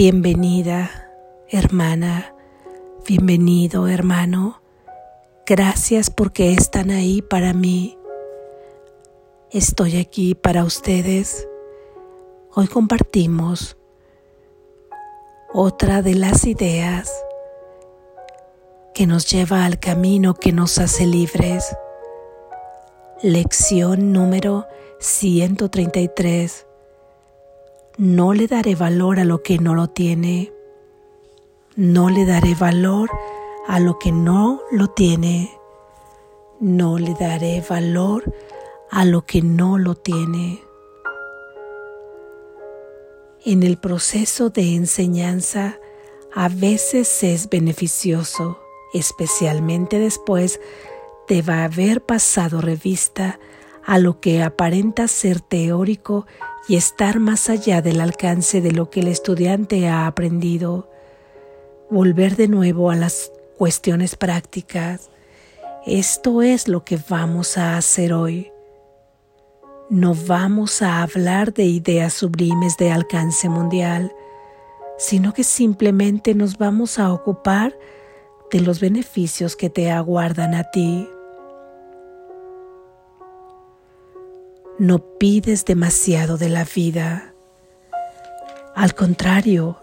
[0.00, 1.10] Bienvenida,
[1.48, 2.32] hermana.
[3.04, 4.62] Bienvenido, hermano.
[5.44, 7.98] Gracias porque están ahí para mí.
[9.50, 11.48] Estoy aquí para ustedes.
[12.54, 13.76] Hoy compartimos
[15.52, 17.12] otra de las ideas
[18.94, 21.76] que nos lleva al camino que nos hace libres.
[23.20, 24.64] Lección número
[25.00, 26.67] 133
[27.98, 30.52] no le daré valor a lo que no lo tiene.
[31.74, 33.10] No le daré valor
[33.66, 35.50] a lo que no lo tiene.
[36.60, 38.32] No le daré valor
[38.92, 40.62] a lo que no lo tiene.
[43.44, 45.80] En el proceso de enseñanza
[46.32, 48.60] a veces es beneficioso,
[48.94, 50.60] especialmente después
[51.28, 53.40] de haber pasado revista
[53.84, 56.26] a lo que aparenta ser teórico
[56.68, 60.90] y estar más allá del alcance de lo que el estudiante ha aprendido.
[61.90, 65.10] Volver de nuevo a las cuestiones prácticas.
[65.86, 68.52] Esto es lo que vamos a hacer hoy.
[69.88, 74.12] No vamos a hablar de ideas sublimes de alcance mundial,
[74.98, 77.78] sino que simplemente nos vamos a ocupar
[78.50, 81.08] de los beneficios que te aguardan a ti.
[84.78, 87.34] No pides demasiado de la vida.
[88.76, 89.78] Al contrario,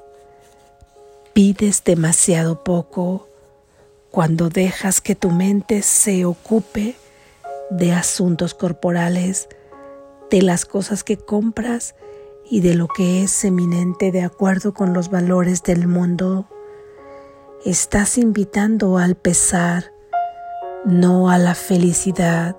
[1.33, 3.27] pides demasiado poco
[4.09, 6.95] cuando dejas que tu mente se ocupe
[7.69, 9.49] de asuntos corporales,
[10.31, 11.95] de las cosas que compras
[12.49, 16.47] y de lo que es eminente de acuerdo con los valores del mundo.
[17.65, 19.91] Estás invitando al pesar,
[20.85, 22.55] no a la felicidad.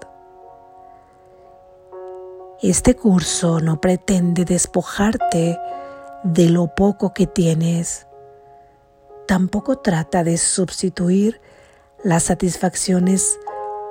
[2.62, 5.60] Este curso no pretende despojarte
[6.24, 8.06] de lo poco que tienes.
[9.28, 11.42] Tampoco trata de sustituir
[12.02, 13.38] las satisfacciones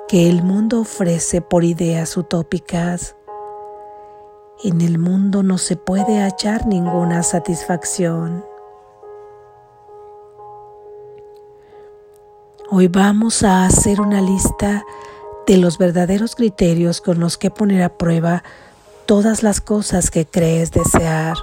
[0.08, 3.14] que el mundo ofrece por ideas utópicas.
[4.64, 8.44] En el mundo no se puede hallar ninguna satisfacción.
[12.68, 14.84] Hoy vamos a hacer una lista
[15.46, 18.42] de los verdaderos criterios con los que poner a prueba
[19.06, 21.36] todas las cosas que crees desear,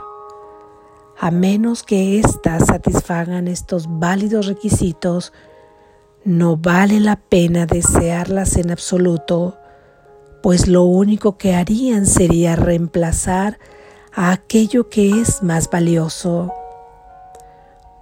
[1.18, 5.32] a menos que éstas satisfagan estos válidos requisitos,
[6.26, 9.58] no vale la pena desearlas en absoluto,
[10.42, 13.60] pues lo único que harían sería reemplazar
[14.14, 16.54] a aquello que es más valioso.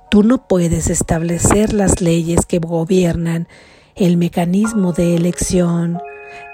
[0.10, 3.48] Tú no puedes establecer las leyes que gobiernan
[4.06, 6.00] el mecanismo de elección,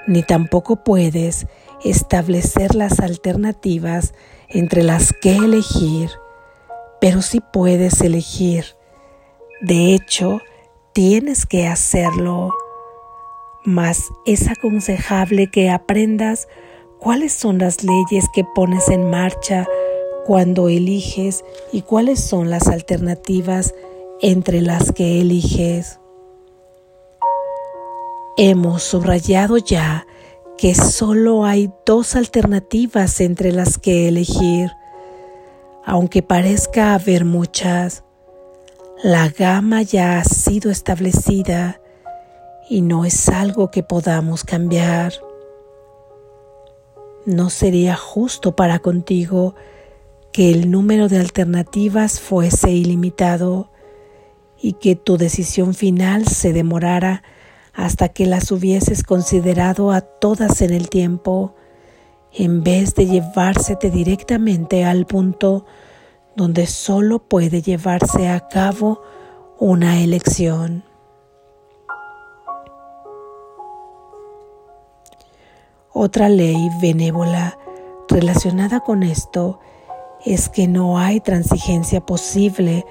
[0.06, 1.48] ni tampoco puedes
[1.82, 4.14] establecer las alternativas
[4.50, 6.10] entre las que elegir,
[7.00, 8.66] pero sí puedes elegir.
[9.62, 10.42] De hecho,
[10.92, 12.52] tienes que hacerlo,
[13.64, 16.50] mas es aconsejable que aprendas
[17.00, 19.66] cuáles son las leyes que pones en marcha
[20.26, 23.74] cuando eliges y cuáles son las alternativas
[24.20, 26.02] entre las que eliges.
[28.40, 30.06] Hemos subrayado ya
[30.60, 34.70] que solo hay dos alternativas entre las que elegir,
[35.84, 38.04] aunque parezca haber muchas.
[39.04, 41.82] La gama ya ha sido establecida
[42.70, 45.14] y no es algo que podamos cambiar.
[47.26, 49.56] No sería justo para contigo
[50.32, 53.72] que el número de alternativas fuese ilimitado
[54.62, 57.24] y que tu decisión final se demorara
[57.78, 61.54] hasta que las hubieses considerado a todas en el tiempo,
[62.34, 65.64] en vez de llevársete directamente al punto
[66.36, 69.04] donde solo puede llevarse a cabo
[69.60, 70.84] una elección.
[75.94, 77.60] Otra ley benévola
[78.10, 79.60] relacionada con esto
[80.26, 82.86] es que no hay transigencia posible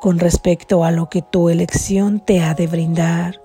[0.00, 3.42] con respecto a lo que tu elección te ha de brindar.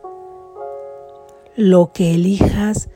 [1.57, 2.87] Lo que elijas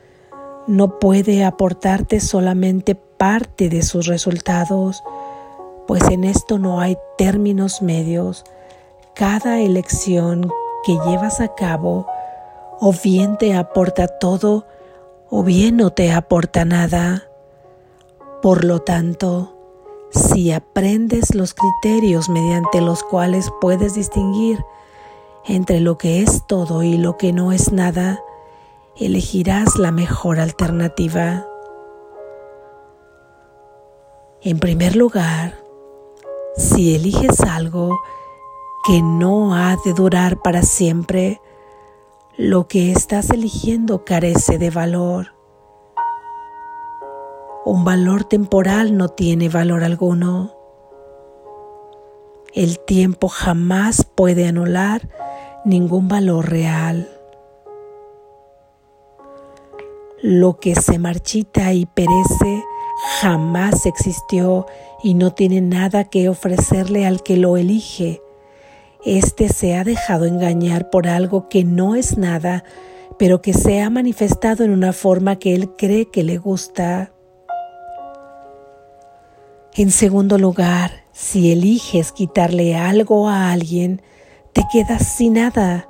[0.68, 5.02] no puede aportarte solamente parte de sus resultados,
[5.88, 8.44] pues en esto no hay términos medios.
[9.16, 10.48] Cada elección
[10.84, 12.06] que llevas a cabo
[12.78, 14.64] o bien te aporta todo
[15.28, 17.24] o bien no te aporta nada.
[18.42, 19.56] Por lo tanto,
[20.12, 24.64] si aprendes los criterios mediante los cuales puedes distinguir
[25.48, 28.20] entre lo que es todo y lo que no es nada,
[28.96, 31.46] elegirás la mejor alternativa.
[34.42, 35.58] En primer lugar,
[36.56, 37.98] si eliges algo
[38.84, 41.40] que no ha de durar para siempre,
[42.36, 45.34] lo que estás eligiendo carece de valor.
[47.64, 50.52] Un valor temporal no tiene valor alguno.
[52.52, 55.08] El tiempo jamás puede anular
[55.64, 57.08] ningún valor real.
[60.22, 62.64] Lo que se marchita y perece
[63.20, 64.66] jamás existió
[65.02, 68.22] y no tiene nada que ofrecerle al que lo elige.
[69.04, 72.62] Este se ha dejado engañar por algo que no es nada,
[73.18, 77.10] pero que se ha manifestado en una forma que él cree que le gusta.
[79.74, 84.02] En segundo lugar, si eliges quitarle algo a alguien,
[84.52, 85.88] te quedas sin nada.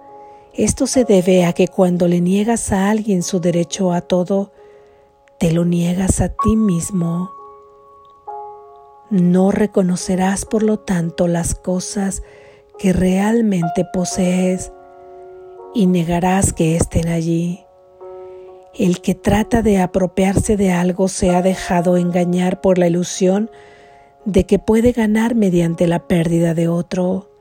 [0.55, 4.53] Esto se debe a que cuando le niegas a alguien su derecho a todo,
[5.39, 7.31] te lo niegas a ti mismo.
[9.09, 12.23] No reconocerás, por lo tanto, las cosas
[12.79, 14.73] que realmente posees
[15.75, 17.65] y negarás que estén allí.
[18.75, 23.51] El que trata de apropiarse de algo se ha dejado engañar por la ilusión
[24.27, 27.32] de que puede ganar mediante la pérdida de otro.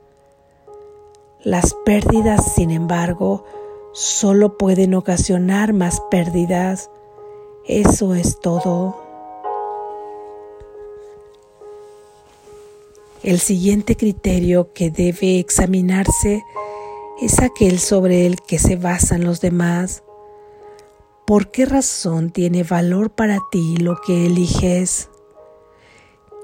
[1.44, 3.44] Las pérdidas, sin embargo,
[3.92, 6.88] solo pueden ocasionar más pérdidas.
[7.66, 8.96] Eso es todo.
[13.24, 16.44] El siguiente criterio que debe examinarse
[17.20, 20.04] es aquel sobre el que se basan los demás.
[21.26, 25.08] ¿Por qué razón tiene valor para ti lo que eliges?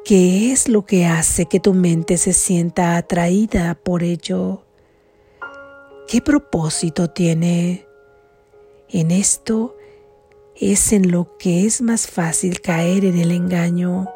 [0.05, 4.63] ¿Qué es lo que hace que tu mente se sienta atraída por ello?
[6.09, 7.87] ¿Qué propósito tiene?
[8.89, 9.77] En esto
[10.57, 14.09] es en lo que es más fácil caer en el engaño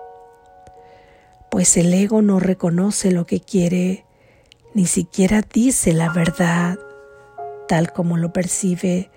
[1.53, 4.07] pues el ego no reconoce lo que quiere,
[4.73, 6.79] ni siquiera dice la verdad
[7.69, 9.11] tal como lo percibe,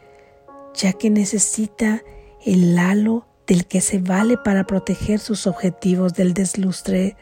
[0.74, 2.04] ya que necesita
[2.46, 7.16] el halo del que se vale para proteger sus objetivos del deslustre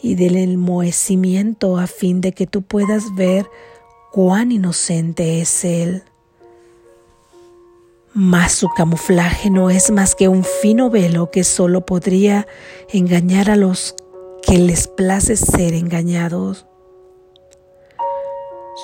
[0.00, 3.44] y del enmohecimiento a fin de que tú puedas ver
[4.12, 6.04] cuán inocente es él.
[8.12, 12.46] Mas su camuflaje no es más que un fino velo que solo podría
[12.90, 13.94] engañar a los
[14.42, 16.66] que les place ser engañados.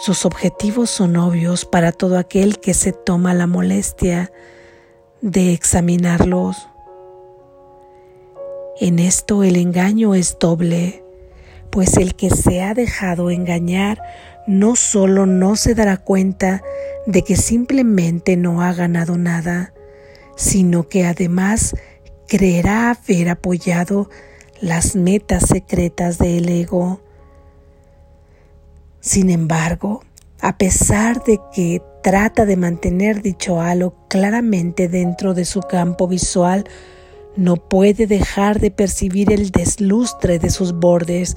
[0.03, 4.33] Sus objetivos son obvios para todo aquel que se toma la molestia
[5.21, 6.69] de examinarlos.
[8.81, 11.05] En esto el engaño es doble,
[11.71, 14.01] pues el que se ha dejado engañar
[14.49, 16.63] no solo no se dará cuenta
[17.07, 19.75] de que simplemente no ha ganado nada,
[20.37, 21.77] sino que además
[22.27, 24.09] creerá haber apoyado
[24.61, 27.03] las metas secretas del ego.
[29.01, 30.03] Sin embargo,
[30.41, 36.65] a pesar de que trata de mantener dicho halo claramente dentro de su campo visual,
[37.37, 41.37] no puede dejar de percibir el deslustre de sus bordes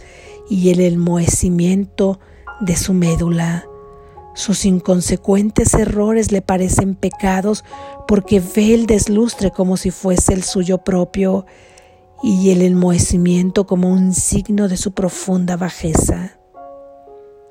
[0.50, 2.19] y el enmohecimiento
[2.62, 3.66] de su médula.
[4.34, 7.66] Sus inconsecuentes errores le parecen pecados
[8.08, 11.46] porque ve el deslustre como si fuese el suyo propio
[12.24, 16.38] y el enmohecimiento como un signo de su profunda bajeza.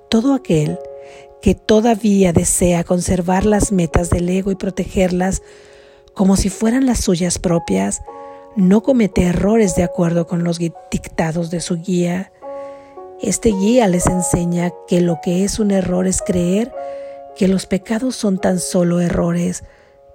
[0.09, 0.79] Todo aquel
[1.43, 5.43] que todavía desea conservar las metas del ego y protegerlas
[6.15, 8.03] como si fueran las suyas propias,
[8.57, 12.33] no comete errores de acuerdo con los dictados de su guía.
[13.23, 16.73] Este guía les enseña que lo que es un error es creer
[17.37, 19.63] que los pecados son tan solo errores,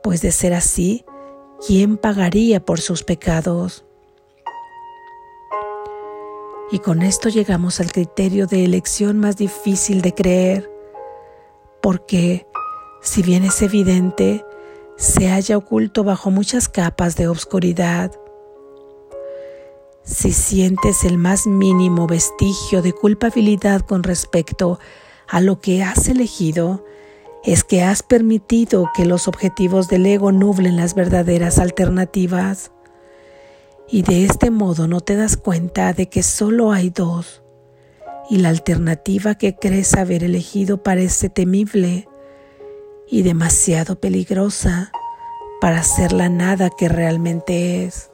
[0.02, 1.06] pues de ser así,
[1.66, 3.86] ¿quién pagaría por sus pecados?
[6.72, 10.72] Y con esto llegamos al criterio de elección más difícil de creer,
[11.82, 12.48] porque,
[13.02, 14.44] si bien es evidente,
[14.98, 18.12] se halla oculto bajo muchas capas de obscuridad.
[20.06, 24.80] Si sientes el más mínimo vestigio de culpabilidad con respecto
[25.28, 26.86] a lo que has elegido,
[27.44, 32.72] es que has permitido que los objetivos del ego nublen las verdaderas alternativas
[33.88, 37.44] y de este modo no te das cuenta de que solo hay dos
[38.30, 42.08] y la alternativa que crees haber elegido parece temible
[43.08, 44.92] y demasiado peligrosa
[45.62, 48.12] para ser la nada que realmente es.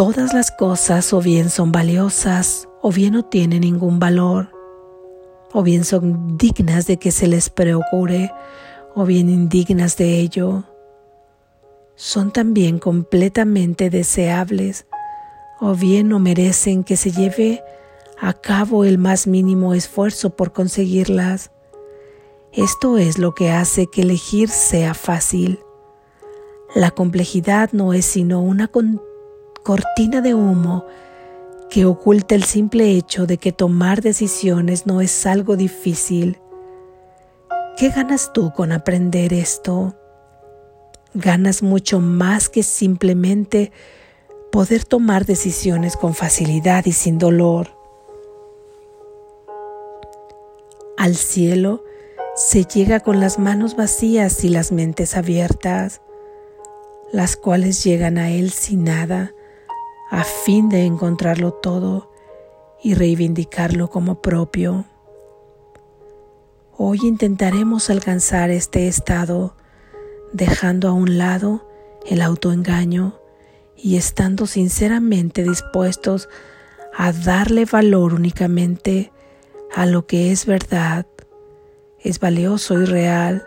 [0.00, 4.48] Todas las cosas o bien son valiosas o bien no tienen ningún valor,
[5.52, 8.32] o bien son dignas de que se les preocure
[8.94, 10.64] o bien indignas de ello
[11.96, 14.86] son también completamente deseables
[15.60, 17.62] o bien no merecen que se lleve
[18.18, 21.50] a cabo el más mínimo esfuerzo por conseguirlas.
[22.54, 25.60] Esto es lo que hace que elegir sea fácil.
[26.74, 28.66] La complejidad no es sino una
[29.62, 30.86] cortina de humo
[31.70, 36.38] que oculta el simple hecho de que tomar decisiones no es algo difícil.
[37.76, 39.94] ¿Qué ganas tú con aprender esto?
[41.14, 43.72] Ganas mucho más que simplemente
[44.50, 47.68] poder tomar decisiones con facilidad y sin dolor.
[50.98, 51.84] Al cielo
[52.34, 56.00] se llega con las manos vacías y las mentes abiertas,
[57.12, 59.34] las cuales llegan a Él sin nada,
[60.10, 62.10] a fin de encontrarlo todo
[62.82, 64.84] y reivindicarlo como propio.
[66.76, 69.54] Hoy intentaremos alcanzar este estado,
[70.32, 71.68] dejando a un lado
[72.06, 73.20] el autoengaño
[73.76, 76.28] y estando sinceramente dispuestos
[76.96, 79.12] a darle valor únicamente
[79.72, 81.06] a lo que es verdad,
[82.00, 83.44] es valioso y real.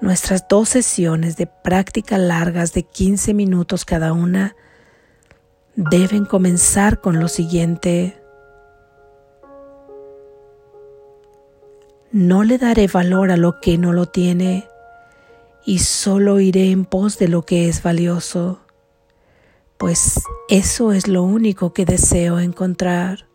[0.00, 4.54] Nuestras dos sesiones de práctica largas de 15 minutos cada una
[5.76, 8.20] deben comenzar con lo siguiente.
[12.10, 14.68] No le daré valor a lo que no lo tiene
[15.64, 18.60] y solo iré en pos de lo que es valioso
[19.78, 23.26] pues eso es lo único que deseo encontrar.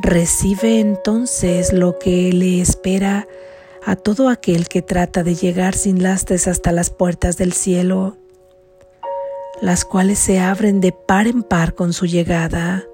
[0.00, 3.26] Recibe entonces lo que le espera
[3.84, 8.16] a todo aquel que trata de llegar sin lastres hasta las puertas del cielo,
[9.62, 12.84] las cuales se abren de par en par con su llegada.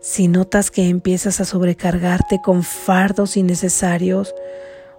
[0.00, 4.34] Si notas que empiezas a sobrecargarte con fardos innecesarios,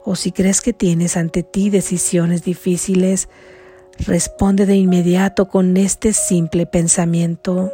[0.04, 3.30] o si crees que tienes ante ti decisiones difíciles,
[4.00, 7.72] Responde de inmediato con este simple pensamiento.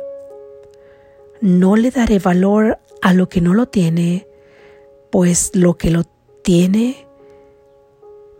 [1.41, 4.27] No le daré valor a lo que no lo tiene,
[5.11, 6.03] pues lo que lo
[6.43, 7.07] tiene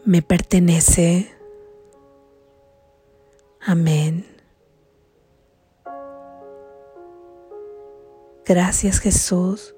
[0.04, 1.32] me pertenece.
[3.62, 4.26] Amén.
[8.50, 9.76] Gracias Jesús.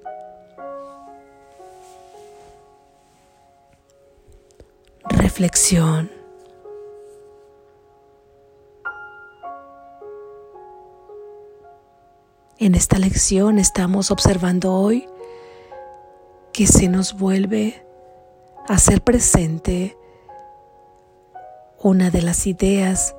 [5.04, 6.10] Reflexión.
[12.56, 15.06] En esta lección estamos observando hoy
[16.54, 17.84] que se nos vuelve
[18.68, 19.98] a ser presente
[21.78, 23.14] una de las ideas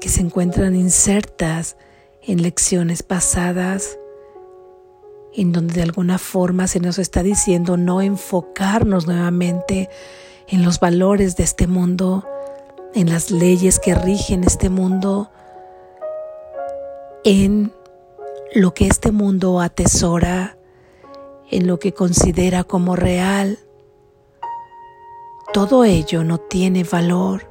[0.00, 1.76] que se encuentran insertas
[2.22, 3.98] en lecciones pasadas,
[5.36, 9.90] en donde de alguna forma se nos está diciendo no enfocarnos nuevamente
[10.48, 12.26] en los valores de este mundo,
[12.94, 15.30] en las leyes que rigen este mundo,
[17.24, 17.72] en
[18.54, 20.56] lo que este mundo atesora,
[21.50, 23.58] en lo que considera como real,
[25.52, 27.50] todo ello no tiene valor.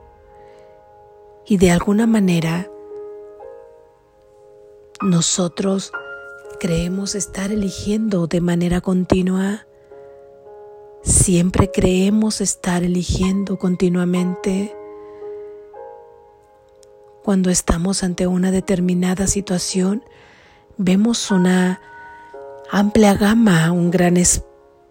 [1.46, 2.70] Y de alguna manera
[5.02, 5.92] nosotros
[6.60, 9.66] creemos estar eligiendo de manera continua,
[11.04, 14.76] siempre creemos estar eligiendo continuamente.
[17.24, 20.04] Cuando estamos ante una determinada situación,
[20.78, 21.82] vemos una
[22.72, 24.18] amplia gama, un gran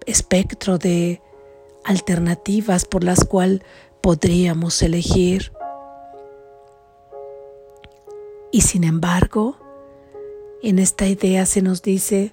[0.06, 1.20] espectro de
[1.84, 3.62] alternativas por las cuales
[4.00, 5.52] podríamos elegir.
[8.50, 9.56] Y sin embargo,
[10.62, 12.32] en esta idea se nos dice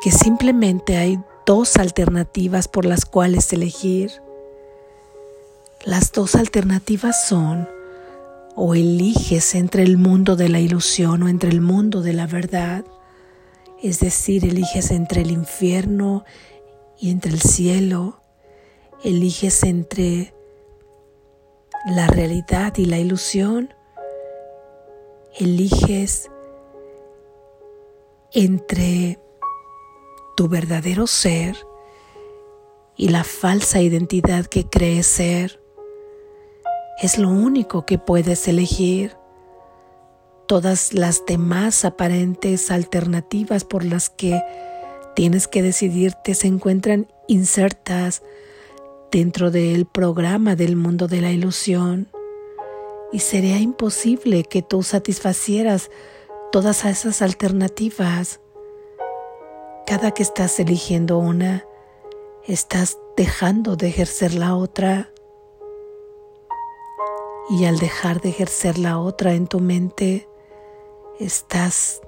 [0.00, 4.12] que simplemente hay dos alternativas por las cuales elegir.
[5.84, 7.68] Las dos alternativas son
[8.54, 12.84] o eliges entre el mundo de la ilusión o entre el mundo de la verdad,
[13.82, 16.24] es decir, eliges entre el infierno
[16.98, 18.20] y entre el cielo,
[19.02, 20.34] eliges entre
[21.86, 23.74] la realidad y la ilusión,
[25.36, 26.30] eliges
[28.34, 29.20] entre
[30.36, 31.56] tu verdadero ser
[32.96, 35.60] y la falsa identidad que crees ser
[37.00, 39.16] es lo único que puedes elegir.
[40.46, 44.42] Todas las demás aparentes alternativas por las que
[45.14, 48.22] tienes que decidirte se encuentran insertas
[49.10, 52.08] dentro del programa del mundo de la ilusión
[53.12, 55.88] y sería imposible que tú satisfacieras
[56.54, 58.38] todas esas alternativas.
[59.88, 61.66] Cada que estás eligiendo una,
[62.46, 65.10] estás dejando de ejercer la otra
[67.50, 70.28] y al dejar de ejercer la otra en tu mente,
[71.18, 72.00] estás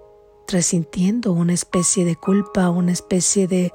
[0.47, 3.73] resintiendo una especie de culpa, una especie de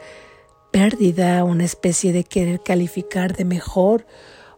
[0.72, 4.06] pérdida, una especie de querer calificar de mejor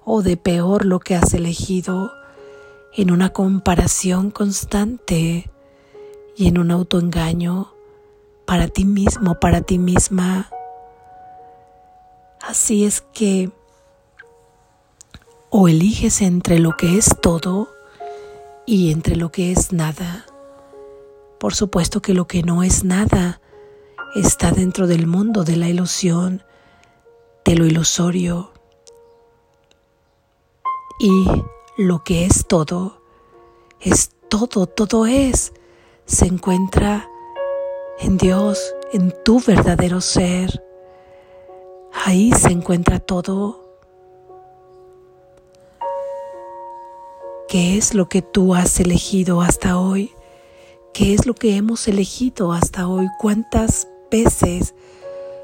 [0.05, 2.11] o de peor lo que has elegido
[2.95, 5.49] en una comparación constante
[6.35, 7.73] y en un autoengaño
[8.45, 10.49] para ti mismo, para ti misma.
[12.41, 13.51] Así es que
[15.49, 17.69] o eliges entre lo que es todo
[18.65, 20.25] y entre lo que es nada.
[21.39, 23.39] Por supuesto que lo que no es nada
[24.15, 26.43] está dentro del mundo de la ilusión,
[27.45, 28.51] de lo ilusorio.
[30.99, 31.27] Y
[31.77, 33.01] lo que es todo,
[33.79, 35.53] es todo, todo es,
[36.05, 37.09] se encuentra
[37.99, 38.59] en Dios,
[38.91, 40.63] en tu verdadero ser.
[42.05, 43.63] Ahí se encuentra todo.
[47.47, 50.11] ¿Qué es lo que tú has elegido hasta hoy?
[50.93, 53.07] ¿Qué es lo que hemos elegido hasta hoy?
[53.19, 54.73] ¿Cuántas veces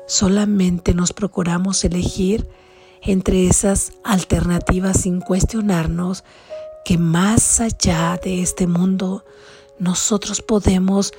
[0.08, 2.48] solamente nos procuramos elegir
[3.01, 6.24] entre esas alternativas sin cuestionarnos
[6.84, 9.24] que más allá de este mundo
[9.79, 11.13] nosotros podemos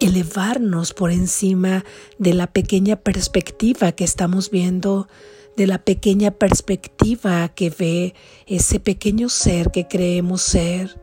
[0.00, 1.84] elevarnos por encima
[2.18, 5.08] de la pequeña perspectiva que estamos viendo,
[5.56, 8.14] de la pequeña perspectiva que ve
[8.46, 11.00] ese pequeño ser que creemos ser.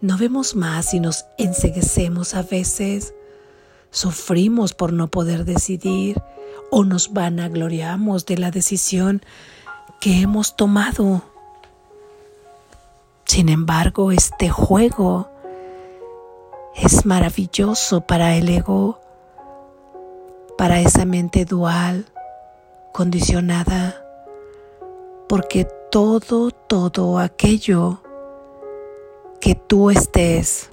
[0.00, 3.14] No vemos más y nos enseguecemos a veces,
[3.90, 6.22] sufrimos por no poder decidir
[6.70, 9.22] o nos vanagloriamos de la decisión
[10.00, 11.22] que hemos tomado.
[13.26, 15.31] Sin embargo, este juego
[16.74, 19.00] es maravilloso para el ego,
[20.56, 22.06] para esa mente dual,
[22.92, 24.04] condicionada,
[25.28, 28.00] porque todo, todo aquello
[29.40, 30.68] que tú estés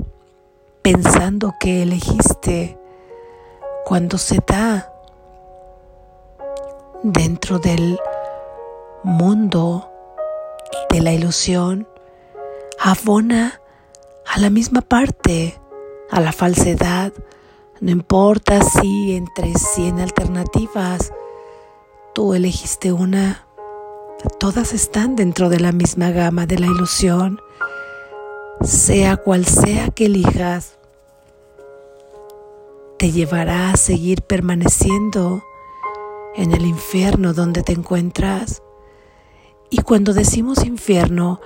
[0.82, 2.78] pensando que elegiste
[3.86, 4.94] cuando se da
[7.04, 8.00] dentro del
[9.04, 9.90] mundo
[10.90, 11.88] de la ilusión,
[12.80, 13.62] abona
[14.26, 15.60] a la misma parte
[16.12, 17.14] a la falsedad.
[17.82, 21.14] No importa si entre 100 alternativas
[22.14, 23.48] tú elegiste una,
[24.40, 27.40] todas están dentro de la misma gama de la ilusión.
[28.62, 30.78] Sea cual sea que elijas,
[32.98, 35.42] te llevará a seguir permaneciendo
[36.36, 38.62] en el infierno donde te encuentras.
[39.70, 41.40] Y cuando decimos infierno,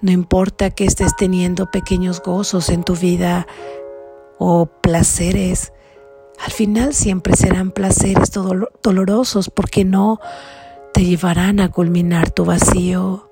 [0.00, 3.46] no importa que estés teniendo pequeños gozos en tu vida,
[4.38, 5.72] o placeres,
[6.44, 8.30] al final siempre serán placeres
[8.82, 10.20] dolorosos porque no
[10.92, 13.30] te llevarán a culminar tu vacío,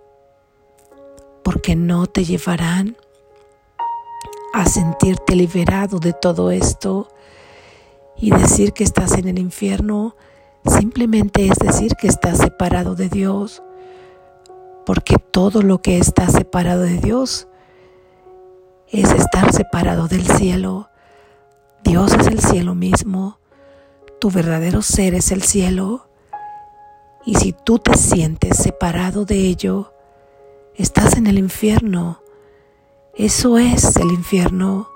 [1.43, 2.97] porque no te llevarán
[4.53, 7.09] a sentirte liberado de todo esto
[8.17, 10.15] y decir que estás en el infierno
[10.65, 13.63] simplemente es decir que estás separado de Dios,
[14.87, 17.49] porque todo lo que está separado de Dios
[18.89, 20.89] es estar separado del cielo
[21.85, 23.39] Dios es el cielo mismo,
[24.21, 26.09] tu verdadero ser es el cielo,
[27.25, 29.93] y si tú te sientes separado de ello,
[30.75, 32.23] estás en el infierno.
[33.15, 34.89] Eso es el infierno.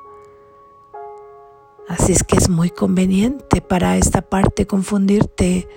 [1.89, 5.69] Así es que es muy conveniente para esta parte confundirte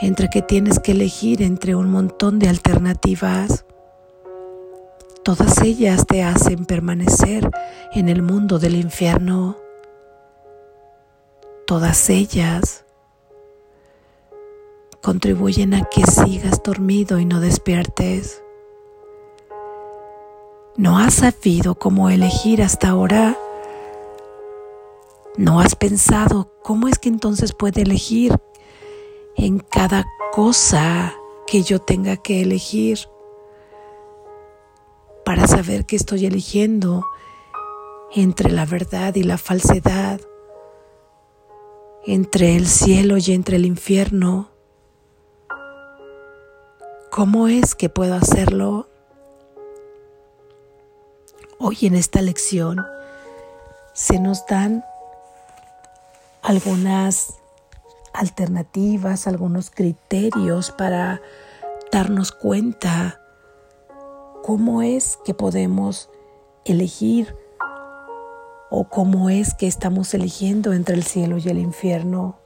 [0.00, 3.66] entre que tienes que elegir entre un montón de alternativas.
[5.22, 7.50] Todas ellas te hacen permanecer
[7.92, 9.63] en el mundo del infierno.
[11.66, 12.84] Todas ellas
[15.02, 18.42] contribuyen a que sigas dormido y no despiertes.
[20.76, 23.38] ¿No has sabido cómo elegir hasta ahora?
[25.38, 28.38] ¿No has pensado cómo es que entonces puede elegir
[29.34, 31.14] en cada cosa
[31.46, 32.98] que yo tenga que elegir
[35.24, 37.06] para saber que estoy eligiendo
[38.12, 40.20] entre la verdad y la falsedad?
[42.06, 44.50] Entre el cielo y entre el infierno.
[47.10, 48.88] ¿Cómo es que puedo hacerlo?
[51.58, 52.84] Hoy en esta lección
[53.94, 54.84] se nos dan
[56.42, 57.38] algunas
[58.12, 61.22] alternativas, algunos criterios para
[61.90, 63.20] darnos cuenta
[64.42, 66.10] cómo es que podemos
[66.64, 67.34] elegir
[68.76, 72.36] o cómo es que estamos eligiendo entre el cielo y el infierno.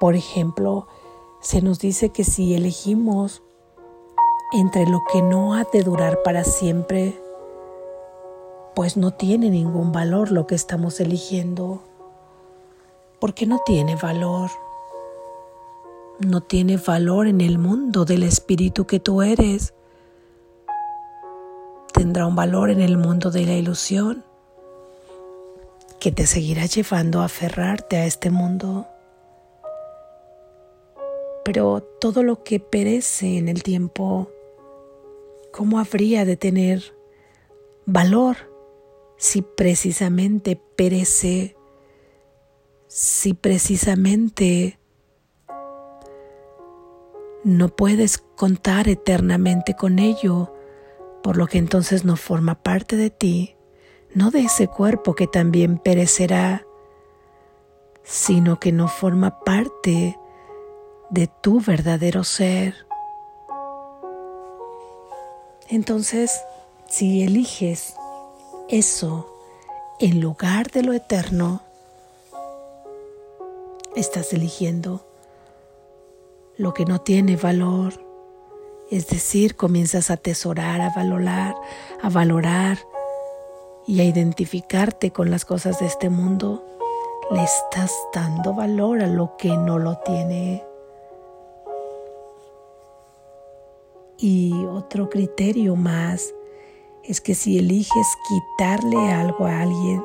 [0.00, 0.88] Por ejemplo,
[1.40, 3.42] se nos dice que si elegimos
[4.52, 7.22] entre lo que no ha de durar para siempre
[8.74, 11.82] pues no tiene ningún valor lo que estamos eligiendo,
[13.20, 14.50] porque no tiene valor.
[16.18, 19.74] No tiene valor en el mundo del espíritu que tú eres.
[22.02, 24.24] Tendrá un valor en el mundo de la ilusión
[26.00, 28.88] que te seguirá llevando a aferrarte a este mundo.
[31.44, 34.28] Pero todo lo que perece en el tiempo,
[35.52, 36.92] ¿cómo habría de tener
[37.86, 38.36] valor
[39.16, 41.54] si precisamente perece,
[42.88, 44.80] si precisamente
[47.44, 50.52] no puedes contar eternamente con ello,
[51.22, 53.56] por lo que entonces no forma parte de ti,
[54.14, 56.66] no de ese cuerpo que también perecerá,
[58.02, 60.18] sino que no forma parte
[61.10, 62.74] de tu verdadero ser.
[65.68, 66.42] Entonces,
[66.88, 67.94] si eliges
[68.68, 69.28] eso
[70.00, 71.62] en lugar de lo eterno,
[73.94, 75.06] estás eligiendo
[76.56, 78.11] lo que no tiene valor.
[78.92, 81.54] Es decir, comienzas a atesorar, a valorar,
[82.02, 82.76] a valorar
[83.86, 86.62] y a identificarte con las cosas de este mundo.
[87.30, 90.62] Le estás dando valor a lo que no lo tiene.
[94.18, 96.34] Y otro criterio más
[97.02, 100.04] es que si eliges quitarle algo a alguien,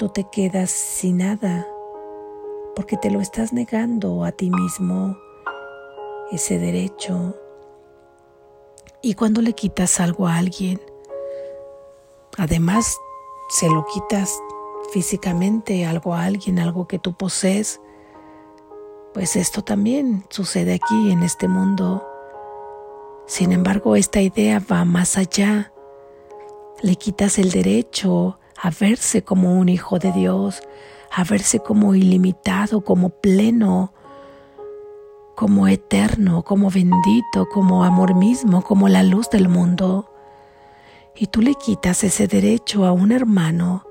[0.00, 1.64] tú te quedas sin nada,
[2.74, 5.16] porque te lo estás negando a ti mismo,
[6.32, 7.36] ese derecho.
[9.02, 10.80] Y cuando le quitas algo a alguien,
[12.36, 12.96] además
[13.48, 14.38] se lo quitas
[14.92, 17.80] físicamente algo a alguien, algo que tú posees,
[19.14, 22.06] pues esto también sucede aquí en este mundo
[23.26, 25.72] sin embargo, esta idea va más allá.
[26.80, 30.62] Le quitas el derecho a verse como un hijo de Dios,
[31.10, 33.92] a verse como ilimitado, como pleno,
[35.36, 40.10] como eterno, como bendito, como amor mismo, como la luz del mundo.
[41.14, 43.84] Y tú le quitas ese derecho a un hermano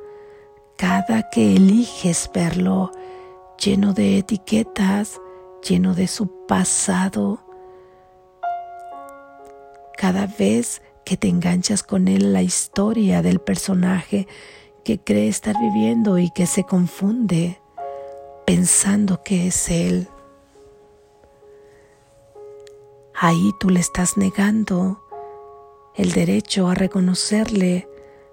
[0.78, 2.92] cada que eliges verlo
[3.58, 5.22] lleno de etiquetas,
[5.68, 7.40] lleno de su pasado,
[9.98, 14.28] cada vez que te enganchas con él la historia del personaje
[14.84, 17.62] que cree estar viviendo y que se confunde
[18.46, 20.10] pensando que es él.
[23.18, 25.02] Ahí tú le estás negando
[25.96, 27.88] el derecho a reconocerle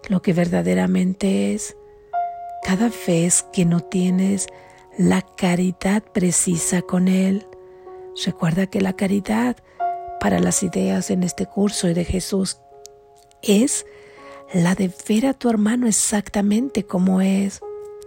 [0.09, 1.77] lo que verdaderamente es
[2.65, 4.49] cada vez que no tienes
[4.99, 7.47] la caridad precisa con él.
[8.27, 9.57] Recuerda que la caridad
[10.19, 12.59] para las ideas en este curso y de Jesús
[13.41, 13.87] es
[14.53, 17.61] la de ver a tu hermano exactamente como es,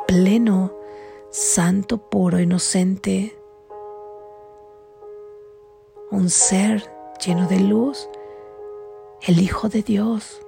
[0.08, 0.74] pleno,
[1.32, 3.38] santo, puro, inocente,
[6.12, 6.90] un ser
[7.26, 8.10] lleno de luz,
[9.22, 10.42] el Hijo de Dios.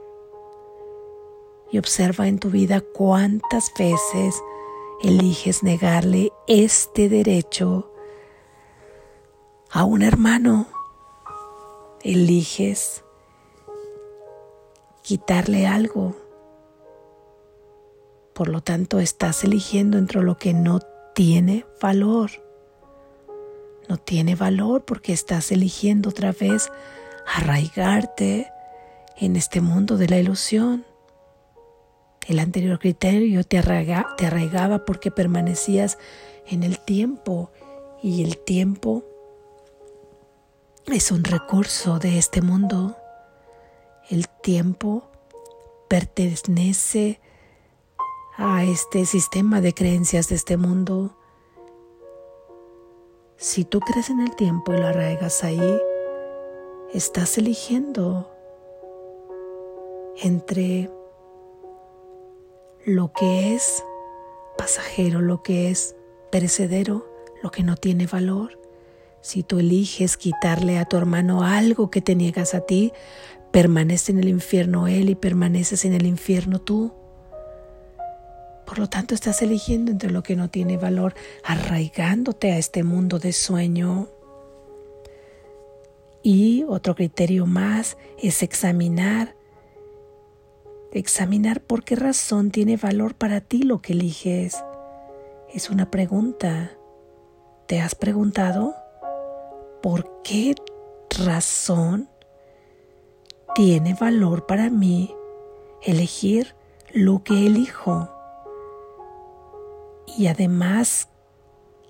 [1.72, 4.41] Y observa en tu vida cuántas veces
[5.04, 7.91] eliges negarle este derecho
[9.70, 10.67] a un hermano
[12.02, 13.04] eliges
[15.02, 16.15] quitarle algo.
[18.34, 20.80] Por lo tanto, estás eligiendo entre lo que no
[21.13, 22.32] tiene valor.
[23.88, 26.69] No tiene valor porque estás eligiendo otra vez
[27.26, 28.52] arraigarte
[29.17, 30.86] en este mundo de la ilusión.
[32.28, 35.97] El anterior criterio te, arraigaba porque permanecías
[36.45, 37.52] en el tiempo
[38.04, 39.06] y el tiempo
[40.88, 42.97] es un recurso de este mundo.
[44.10, 45.10] El tiempo
[45.88, 47.19] pertenece
[48.38, 51.17] a este sistema de creencias de este mundo.
[53.38, 55.80] Si tú crees en el tiempo y lo arraigas ahí,
[56.93, 58.30] estás eligiendo
[60.21, 60.89] entre
[62.86, 63.84] lo que es
[64.58, 65.95] pasajero, lo que es
[66.32, 67.08] perecedero,
[67.41, 68.58] lo que no tiene valor
[69.28, 72.93] si tú eliges quitarle a tu hermano algo que te niegas a ti,
[73.52, 76.93] permanece en el infierno él y permaneces en el infierno tú.
[78.67, 83.17] Por lo tanto, estás eligiendo entre lo que no tiene valor, arraigándote a este mundo
[83.17, 84.10] de sueño.
[86.21, 89.36] Y otro criterio más es examinar.
[90.91, 94.63] Examinar por qué razón tiene valor para ti lo que eliges.
[95.51, 96.73] Es una pregunta.
[97.65, 98.75] ¿Te has preguntado?
[99.82, 100.56] ¿por qué
[101.23, 102.10] razón
[103.56, 105.15] tiene valor para mí
[105.82, 106.56] elegir
[106.93, 108.10] lo que elijo.
[110.17, 111.10] Y además,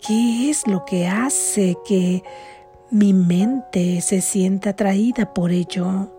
[0.06, 2.24] ¿qué es lo que hace que
[2.92, 6.12] mi mente se sienta atraída por ello?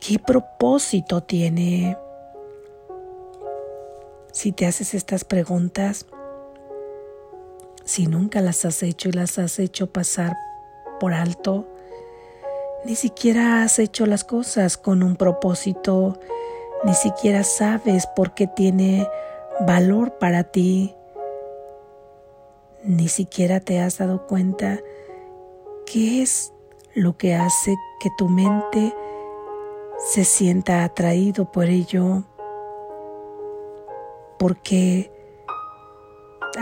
[0.00, 1.98] ¿Qué propósito tiene?
[4.32, 6.06] Si te haces estas preguntas,
[7.84, 10.36] si nunca las has hecho y las has hecho pasar
[11.00, 11.66] por alto,
[12.84, 16.20] ni siquiera has hecho las cosas con un propósito,
[16.84, 19.08] ni siquiera sabes por qué tiene
[19.66, 20.94] valor para ti,
[22.84, 24.80] ni siquiera te has dado cuenta
[25.86, 26.52] qué es
[26.94, 28.94] lo que hace que tu mente
[29.98, 32.24] se sienta atraído por ello,
[34.38, 35.12] porque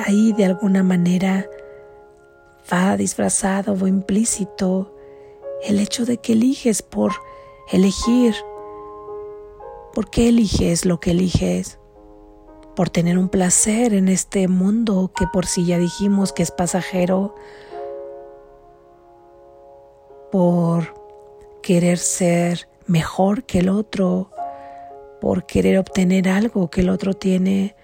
[0.06, 1.48] ahí de alguna manera
[2.72, 4.94] va disfrazado o implícito
[5.62, 7.12] el hecho de que eliges por
[7.72, 8.34] elegir.
[9.94, 11.79] ¿Por qué eliges lo que eliges?
[12.80, 17.34] Por tener un placer en este mundo que por si ya dijimos que es pasajero.
[20.32, 20.94] Por
[21.62, 24.30] querer ser mejor que el otro.
[25.20, 27.76] Por querer obtener algo que el otro tiene.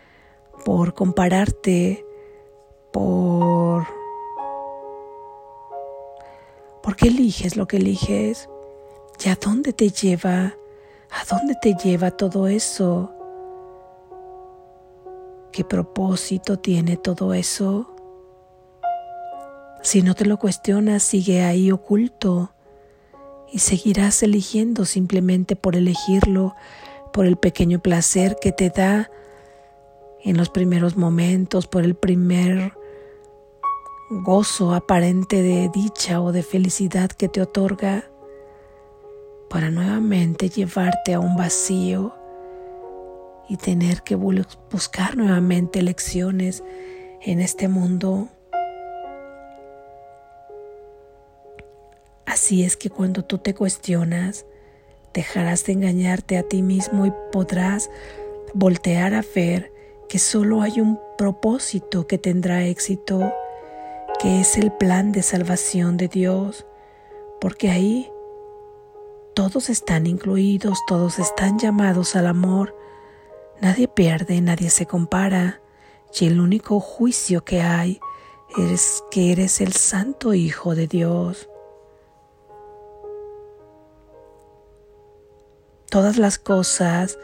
[0.64, 2.06] Por compararte.
[2.90, 3.87] Por
[6.82, 8.48] ¿Por qué eliges lo que eliges?
[9.22, 10.54] ¿Y a dónde te lleva?
[11.11, 13.12] ¿A dónde te lleva todo eso?
[15.57, 17.97] ¿Qué propósito tiene todo eso?
[19.83, 22.53] Si no te lo cuestionas, sigue ahí oculto
[23.51, 26.55] y seguirás eligiendo simplemente por elegirlo,
[27.11, 29.11] por el pequeño placer que te da
[30.23, 32.75] en los primeros momentos, por el primer
[34.11, 38.05] gozo aparente de dicha o de felicidad que te otorga
[39.49, 42.14] para nuevamente llevarte a un vacío
[43.48, 46.62] y tener que buscar nuevamente lecciones
[47.22, 48.28] en este mundo.
[52.24, 54.46] Así es que cuando tú te cuestionas,
[55.14, 57.90] dejarás de engañarte a ti mismo y podrás
[58.52, 59.72] voltear a ver
[60.09, 63.32] que solo hay un propósito que tendrá éxito
[64.18, 66.66] que es el plan de salvación de Dios,
[67.40, 68.11] porque ahí
[69.35, 72.74] todos están incluidos, todos están llamados al amor,
[73.61, 75.61] nadie pierde, nadie se compara,
[76.19, 78.01] y el único juicio que hay
[78.59, 81.49] es que eres el santo Hijo de Dios.
[85.90, 87.19] Todas las cosas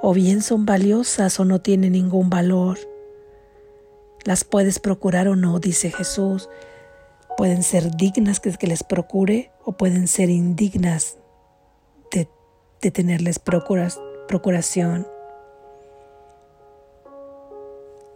[0.00, 2.78] o bien son valiosas o no tienen ningún valor.
[4.24, 6.48] Las puedes procurar o no, dice Jesús.
[7.36, 11.18] Pueden ser dignas que, que les procure o pueden ser indignas
[12.10, 15.06] de, tenerles procuración.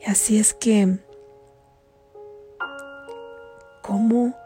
[0.07, 0.99] Así es que,
[3.83, 4.37] ¿cómo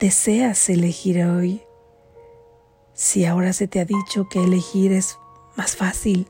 [0.00, 1.60] deseas elegir hoy?
[2.94, 5.18] Si ahora se te ha dicho que elegir es
[5.56, 6.26] más fácil,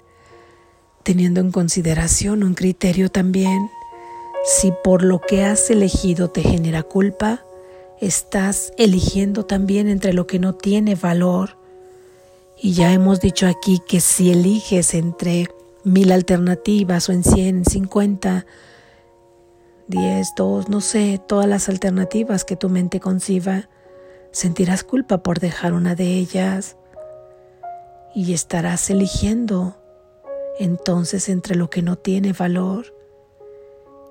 [1.05, 3.71] teniendo en consideración un criterio también
[4.45, 7.45] si por lo que has elegido te genera culpa,
[8.01, 11.57] estás eligiendo también entre lo que no tiene valor.
[12.61, 15.49] Y ya hemos dicho aquí que si eliges entre
[15.85, 18.47] mil alternativas o en cien, en cincuenta,
[19.89, 23.69] diez, dos, no sé, todas las alternativas que tu mente conciba,
[24.31, 26.77] sentirás culpa por dejar una de ellas
[28.15, 29.77] y estarás eligiendo
[30.59, 32.95] entonces entre lo que no tiene valor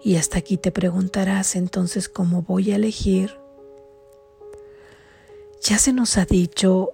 [0.03, 3.39] y hasta aquí te preguntarás entonces cómo voy a elegir.
[5.61, 6.93] Ya se nos ha dicho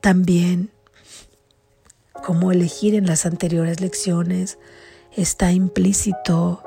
[0.00, 0.73] también
[2.24, 4.58] cómo elegir en las anteriores lecciones.
[5.12, 6.62] Está implícito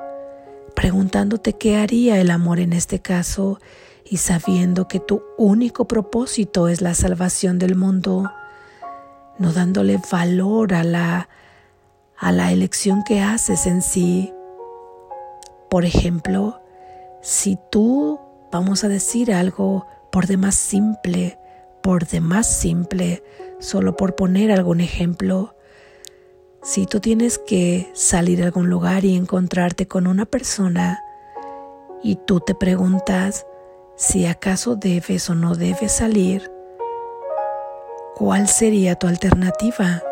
[0.75, 3.59] preguntándote qué haría el amor en este caso
[4.05, 8.31] y sabiendo que tu único propósito es la salvación del mundo,
[9.39, 11.27] no dándole valor a la,
[12.15, 14.31] a la elección que haces en sí,
[15.69, 16.61] por ejemplo,
[17.21, 18.19] si tú,
[18.51, 21.39] vamos a decir algo por demás simple,
[21.81, 23.23] por demás simple,
[23.59, 25.55] solo por poner algún ejemplo,
[26.61, 31.01] si tú tienes que salir a algún lugar y encontrarte con una persona
[32.03, 33.45] y tú te preguntas
[33.95, 36.51] si acaso debes o no debes salir,
[38.15, 40.03] ¿cuál sería tu alternativa?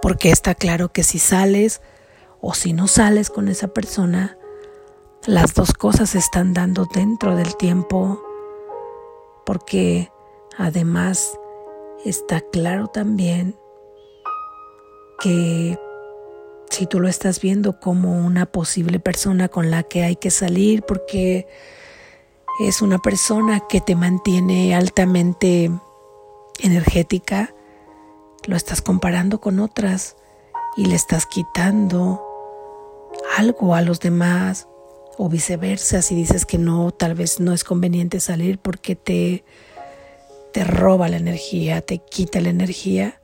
[0.00, 1.82] Porque está claro que si sales,
[2.40, 4.38] o si no sales con esa persona,
[5.26, 8.22] las dos cosas se están dando dentro del tiempo,
[9.44, 10.10] porque
[10.56, 11.38] además
[12.04, 13.56] está claro también
[15.20, 15.78] que
[16.70, 20.82] si tú lo estás viendo como una posible persona con la que hay que salir
[20.82, 21.46] porque
[22.60, 25.70] es una persona que te mantiene altamente
[26.60, 27.54] energética,
[28.46, 30.16] lo estás comparando con otras
[30.76, 32.22] y le estás quitando
[33.36, 34.68] algo a los demás
[35.16, 39.44] o viceversa si dices que no, tal vez no es conveniente salir porque te
[40.54, 43.20] te roba la energía, te quita la energía,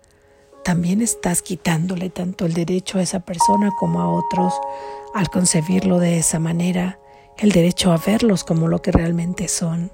[0.64, 4.53] también estás quitándole tanto el derecho a esa persona como a otros
[5.14, 6.99] al concebirlo de esa manera,
[7.38, 9.93] el derecho a verlos como lo que realmente son.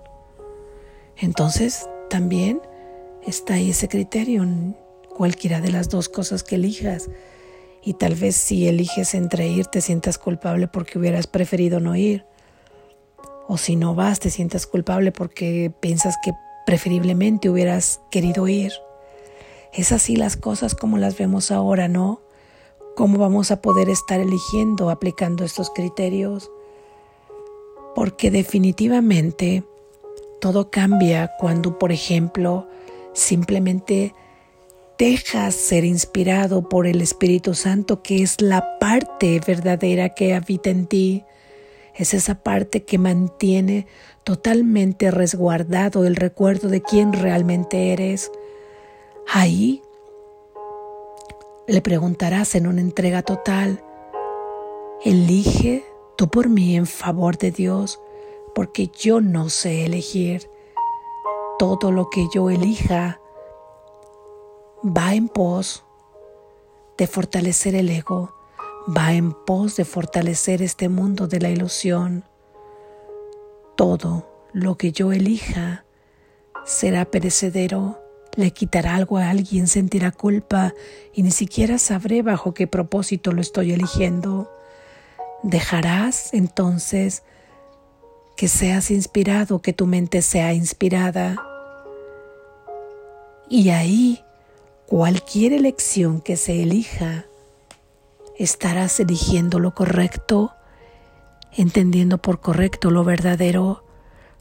[1.15, 2.63] Entonces, también
[3.23, 4.75] está ahí ese criterio en
[5.15, 7.11] cualquiera de las dos cosas que elijas.
[7.83, 12.25] Y tal vez si eliges entre ir te sientas culpable porque hubieras preferido no ir.
[13.47, 16.33] O si no vas te sientas culpable porque piensas que
[16.67, 18.73] preferiblemente hubieras querido ir.
[19.73, 22.21] Es así las cosas como las vemos ahora, ¿no?
[22.97, 26.51] ¿Cómo vamos a poder estar eligiendo, aplicando estos criterios?
[27.95, 29.65] Porque definitivamente
[30.41, 32.67] todo cambia cuando, por ejemplo,
[33.15, 34.15] simplemente
[34.99, 40.87] dejas ser inspirado por el Espíritu Santo, que es la parte verdadera que habita en
[40.87, 41.25] ti.
[41.95, 43.87] Es esa parte que mantiene
[44.27, 48.33] totalmente resguardado el recuerdo de quién realmente eres.
[49.33, 49.83] Ahí
[51.69, 53.85] le preguntarás en una entrega total,
[55.05, 55.85] elige
[56.17, 58.01] tú por mí en favor de Dios,
[58.53, 60.51] porque yo no sé elegir.
[61.57, 63.21] Todo lo que yo elija
[64.85, 65.85] va en pos
[66.99, 68.35] de fortalecer el ego,
[68.89, 72.25] va en pos de fortalecer este mundo de la ilusión
[73.77, 75.85] todo lo que yo elija
[76.65, 78.01] será perecedero,
[78.35, 80.75] le quitará algo a alguien, sentirá culpa
[81.15, 84.51] y ni siquiera sabré bajo qué propósito lo estoy eligiendo.
[85.43, 87.23] Dejarás entonces
[88.37, 91.37] que seas inspirado, que tu mente sea inspirada.
[93.49, 94.23] Y ahí,
[94.87, 97.27] cualquier elección que se elija,
[98.39, 100.53] estarás eligiendo lo correcto
[101.57, 103.85] entendiendo por correcto lo verdadero,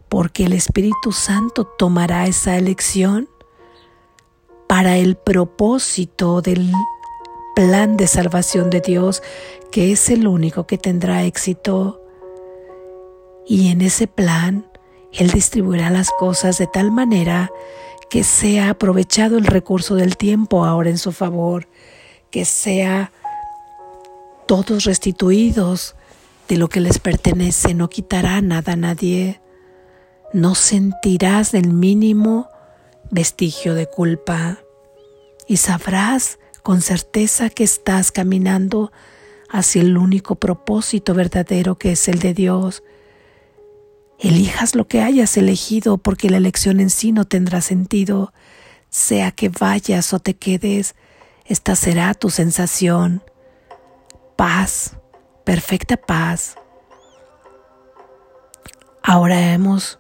[0.10, 3.30] porque el Espíritu Santo tomará esa elección
[4.68, 6.72] para el propósito del
[7.56, 9.24] plan de salvación de Dios,
[9.72, 12.02] que es el único que tendrá éxito.
[13.48, 14.68] Y en ese plan,
[15.12, 17.52] Él distribuirá las cosas de tal manera
[18.10, 21.68] que sea aprovechado el recurso del tiempo ahora en su favor,
[22.30, 23.12] que sea
[24.48, 25.95] todos restituidos
[26.48, 29.42] de lo que les pertenece, no quitará nada a nadie,
[30.34, 32.50] no sentirás el mínimo
[33.10, 34.60] vestigio de culpa
[35.48, 38.92] y sabrás con certeza que estás caminando
[39.50, 42.84] hacia el único propósito verdadero que es el de Dios.
[44.20, 48.34] Elijas lo que hayas elegido porque la elección en sí no tendrá sentido,
[48.90, 50.96] sea que vayas o te quedes,
[51.46, 53.24] esta será tu sensación.
[54.36, 54.98] Paz,
[55.46, 56.58] perfecta paz.
[59.02, 60.00] Ahora hemos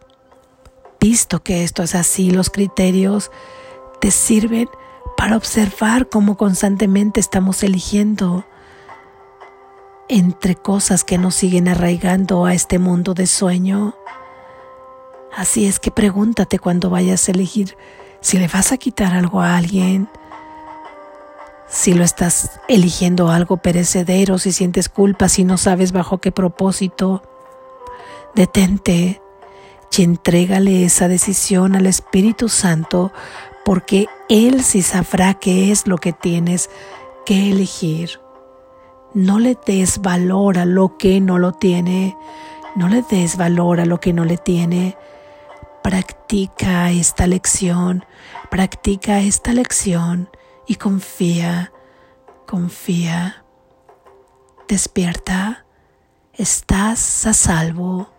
[0.99, 3.31] visto que esto es así, los criterios
[4.01, 4.67] te sirven
[5.15, 8.45] para observar cómo constantemente estamos eligiendo
[10.09, 13.95] entre cosas que nos siguen arraigando a este mundo de sueño.
[15.35, 17.77] Así es que pregúntate cuando vayas a elegir
[18.21, 20.09] si le vas a quitar algo a alguien,
[21.67, 27.23] si lo estás eligiendo algo perecedero, si sientes culpa, si no sabes bajo qué propósito,
[28.35, 29.21] detente
[29.97, 33.11] y entrégale esa decisión al Espíritu Santo
[33.63, 36.69] porque Él sí sabrá qué es lo que tienes
[37.25, 38.19] que elegir.
[39.13, 42.17] No le des valor a lo que no lo tiene,
[42.75, 44.97] no le des valor a lo que no le tiene.
[45.81, 48.03] Practica esta lección,
[48.49, 50.29] practica esta lección
[50.67, 51.71] y confía,
[52.47, 53.43] confía.
[54.67, 55.65] Despierta,
[56.33, 58.14] estás a salvo.